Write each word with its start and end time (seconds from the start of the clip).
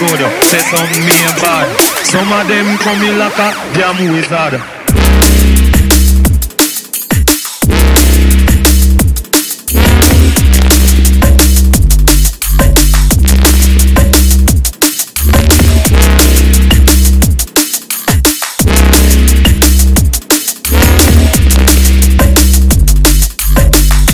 good, 0.00 0.20
say 0.44 0.60
some 0.60 1.04
me 1.04 1.18
bad. 1.42 1.68
Some 2.06 2.32
of 2.32 2.48
them 2.48 2.78
come 2.78 3.02
in 3.02 3.18
like 3.18 3.38
a 3.38 3.52
damn 3.74 3.98
wizard. 4.12 4.60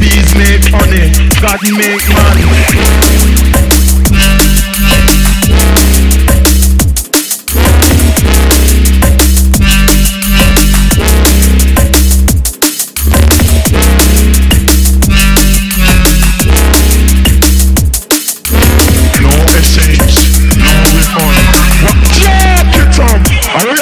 Bees 0.01 0.35
make 0.35 0.67
honey, 0.75 1.31
God 1.41 1.61
make 1.79 2.09
man. 2.09 3.26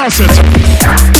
I 0.06 1.13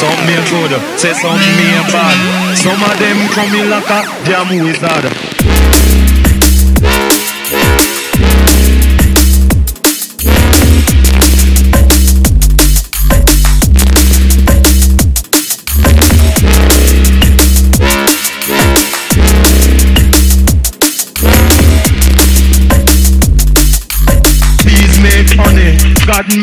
Some 0.00 0.26
me 0.26 0.36
good, 0.50 0.72
say 0.98 1.12
some 1.12 1.36
me 1.36 1.68
bad. 1.92 2.56
Some 2.56 2.82
of 2.82 2.98
them 2.98 3.28
come 3.30 3.54
in 3.54 3.70
like 3.70 3.90
a 3.90 4.02
damn 4.24 4.64
wizard. 4.64 5.33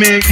Make? 0.01 0.23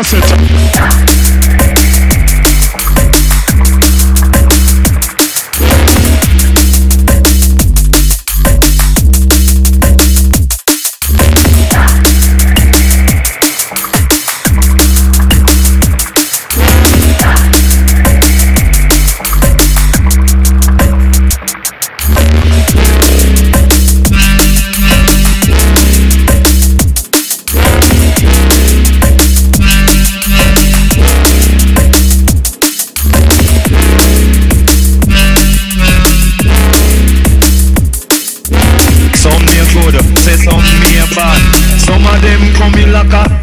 Jack 0.00 0.14
it 0.14 0.32
up! 0.32 0.49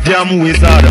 Damn 0.04 0.40
wizard. 0.40 0.86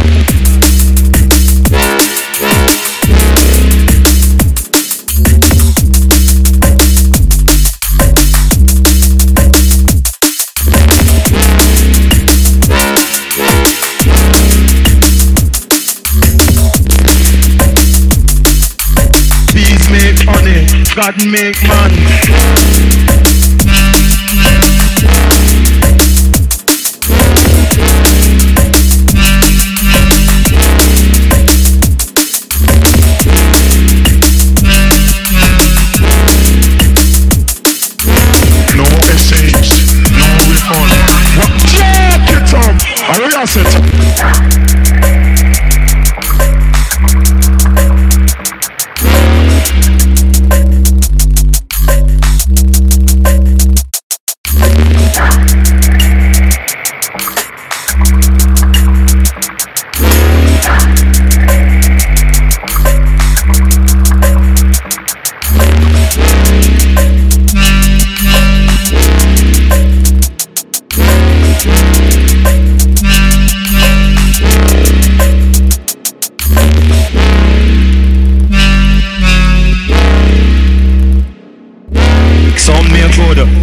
God 20.97 21.27
make 21.27 21.63
man. 21.63 21.93
I 43.59 43.96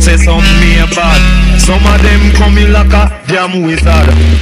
say 0.03 0.17
some 0.17 0.43
me 0.59 0.75
bad. 0.95 1.21
Some 1.61 1.79
of 1.79 2.01
them 2.03 2.31
come 2.35 2.57
in 2.57 2.73
like 2.73 2.91
a 2.91 3.07
damn 3.25 3.63
wizard. 3.63 4.23